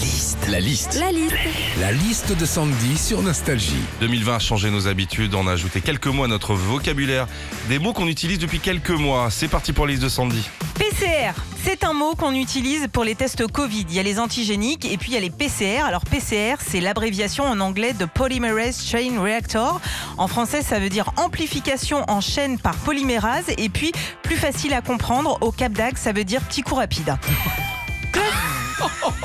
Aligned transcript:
liste. 0.00 0.48
La 0.48 0.60
liste. 0.60 0.98
La 0.98 1.12
liste. 1.12 1.34
La 1.78 1.92
liste 1.92 2.36
de 2.36 2.46
Sandy 2.46 2.96
sur 2.96 3.22
Nostalgie. 3.22 3.82
2020 4.00 4.34
a 4.34 4.38
changé 4.38 4.70
nos 4.70 4.88
habitudes, 4.88 5.34
on 5.34 5.46
a 5.46 5.52
ajouté 5.52 5.82
quelques 5.82 6.06
mots 6.06 6.24
à 6.24 6.28
notre 6.28 6.54
vocabulaire. 6.54 7.26
Des 7.68 7.78
mots 7.78 7.92
qu'on 7.92 8.06
utilise 8.06 8.38
depuis 8.38 8.60
quelques 8.60 8.90
mois. 8.90 9.30
C'est 9.30 9.48
parti 9.48 9.72
pour 9.72 9.86
la 9.86 9.92
liste 9.92 10.02
de 10.02 10.08
Sandy. 10.08 10.48
PCR, 10.78 11.34
c'est 11.62 11.84
un 11.84 11.92
mot 11.92 12.14
qu'on 12.14 12.32
utilise 12.32 12.88
pour 12.90 13.04
les 13.04 13.14
tests 13.14 13.46
Covid. 13.46 13.84
Il 13.90 13.94
y 13.94 13.98
a 13.98 14.02
les 14.02 14.18
antigéniques 14.18 14.86
et 14.86 14.96
puis 14.96 15.10
il 15.10 15.14
y 15.14 15.18
a 15.18 15.20
les 15.20 15.30
PCR. 15.30 15.84
Alors 15.84 16.04
PCR, 16.06 16.56
c'est 16.66 16.80
l'abréviation 16.80 17.44
en 17.44 17.60
anglais 17.60 17.92
de 17.92 18.06
Polymerase 18.06 18.82
Chain 18.82 19.20
Reactor. 19.20 19.80
En 20.16 20.28
français, 20.28 20.62
ça 20.62 20.78
veut 20.78 20.88
dire 20.88 21.12
amplification 21.16 22.04
en 22.08 22.22
chaîne 22.22 22.58
par 22.58 22.74
polymérase. 22.76 23.50
Et 23.58 23.68
puis, 23.68 23.92
plus 24.22 24.36
facile 24.36 24.72
à 24.72 24.80
comprendre, 24.80 25.36
au 25.42 25.52
Cap 25.52 25.72
d'Agde, 25.72 25.98
ça 25.98 26.12
veut 26.12 26.24
dire 26.24 26.40
petit 26.42 26.62
coup 26.62 26.76
rapide. 26.76 27.14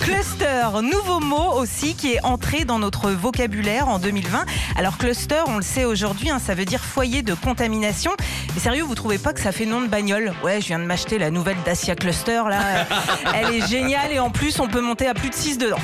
Cluster, 0.00 0.66
nouveau 0.82 1.20
mot 1.20 1.52
aussi 1.52 1.94
qui 1.94 2.14
est 2.14 2.24
entré 2.24 2.64
dans 2.64 2.78
notre 2.78 3.10
vocabulaire 3.10 3.88
en 3.88 3.98
2020. 3.98 4.46
Alors 4.76 4.96
cluster, 4.96 5.42
on 5.46 5.56
le 5.56 5.62
sait 5.62 5.84
aujourd'hui, 5.84 6.30
hein, 6.30 6.38
ça 6.38 6.54
veut 6.54 6.64
dire 6.64 6.80
foyer 6.82 7.22
de 7.22 7.34
contamination. 7.34 8.12
Mais 8.54 8.60
sérieux, 8.60 8.82
vous 8.82 8.94
trouvez 8.94 9.18
pas 9.18 9.34
que 9.34 9.40
ça 9.40 9.52
fait 9.52 9.66
nom 9.66 9.82
de 9.82 9.88
bagnole? 9.88 10.32
Ouais, 10.42 10.60
je 10.60 10.68
viens 10.68 10.78
de 10.78 10.84
m'acheter 10.84 11.18
la 11.18 11.30
nouvelle 11.30 11.58
Dacia 11.66 11.96
Cluster 11.96 12.42
là. 12.48 12.86
Elle 13.34 13.54
est 13.56 13.68
géniale 13.68 14.12
et 14.12 14.18
en 14.18 14.30
plus 14.30 14.58
on 14.58 14.68
peut 14.68 14.80
monter 14.80 15.06
à 15.06 15.14
plus 15.14 15.28
de 15.28 15.34
6 15.34 15.58
dedans. 15.58 15.78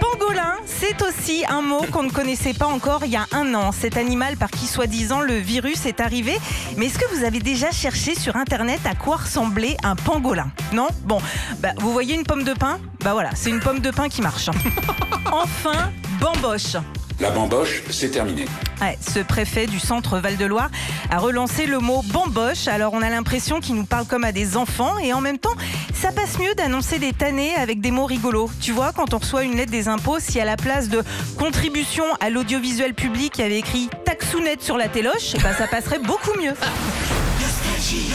Pangolin, 0.00 0.56
c'est 0.66 1.00
aussi 1.02 1.44
un 1.48 1.62
mot 1.62 1.82
qu'on 1.92 2.02
ne 2.02 2.10
connaissait 2.10 2.54
pas 2.54 2.66
encore 2.66 3.02
il 3.04 3.10
y 3.10 3.16
a 3.16 3.26
un 3.32 3.54
an. 3.54 3.70
Cet 3.70 3.96
animal 3.96 4.36
par 4.36 4.50
qui 4.50 4.66
soi-disant 4.66 5.20
le 5.20 5.34
virus 5.34 5.86
est 5.86 6.00
arrivé. 6.00 6.38
Mais 6.76 6.86
est-ce 6.86 6.98
que 6.98 7.14
vous 7.14 7.24
avez 7.24 7.38
déjà 7.38 7.70
cherché 7.70 8.14
sur 8.14 8.36
internet 8.36 8.80
à 8.84 8.94
quoi 8.94 9.16
ressemblait 9.16 9.76
un 9.84 9.94
pangolin? 9.94 10.50
Non? 10.72 10.88
Bon, 11.04 11.20
bah, 11.60 11.70
vous 11.78 11.92
voyez 11.92 12.14
une 12.14 12.24
pomme 12.24 12.44
de 12.44 12.54
pin? 12.54 12.78
Bah 13.04 13.12
voilà, 13.12 13.19
c'est 13.34 13.50
une 13.50 13.60
pomme 13.60 13.80
de 13.80 13.90
pin 13.90 14.08
qui 14.08 14.22
marche. 14.22 14.48
enfin, 15.32 15.90
bamboche. 16.20 16.76
La 17.20 17.30
bamboche, 17.30 17.82
c'est 17.90 18.10
terminé. 18.10 18.46
Ouais, 18.80 18.98
ce 19.00 19.18
préfet 19.18 19.66
du 19.66 19.78
centre 19.78 20.18
Val-de-Loire 20.18 20.70
a 21.10 21.18
relancé 21.18 21.66
le 21.66 21.78
mot 21.78 22.02
bamboche. 22.02 22.66
Alors 22.66 22.94
on 22.94 23.02
a 23.02 23.10
l'impression 23.10 23.60
qu'il 23.60 23.74
nous 23.74 23.84
parle 23.84 24.06
comme 24.06 24.24
à 24.24 24.32
des 24.32 24.56
enfants 24.56 24.96
et 24.98 25.12
en 25.12 25.20
même 25.20 25.38
temps, 25.38 25.54
ça 25.92 26.12
passe 26.12 26.38
mieux 26.38 26.54
d'annoncer 26.54 26.98
des 26.98 27.12
tannés 27.12 27.54
avec 27.56 27.82
des 27.82 27.90
mots 27.90 28.06
rigolos. 28.06 28.50
Tu 28.62 28.72
vois, 28.72 28.92
quand 28.92 29.12
on 29.12 29.18
reçoit 29.18 29.44
une 29.44 29.54
lettre 29.56 29.70
des 29.70 29.86
impôts, 29.86 30.18
si 30.18 30.40
à 30.40 30.46
la 30.46 30.56
place 30.56 30.88
de 30.88 31.02
contribution 31.38 32.04
à 32.20 32.30
l'audiovisuel 32.30 32.94
public, 32.94 33.34
il 33.36 33.42
y 33.42 33.44
avait 33.44 33.58
écrit 33.58 33.90
taxounette 34.06 34.62
sur 34.62 34.78
la 34.78 34.88
téloche, 34.88 35.34
eh 35.34 35.38
ben, 35.40 35.52
ça 35.52 35.66
passerait 35.66 35.98
beaucoup 35.98 36.32
mieux. 36.40 36.54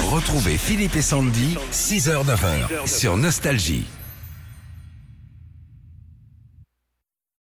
Retrouvez 0.10 0.58
Philippe 0.58 0.96
et 0.96 1.02
Sandy, 1.04 1.58
6h-9h 1.72 2.88
sur 2.88 3.18
Nostalgie. 3.18 3.86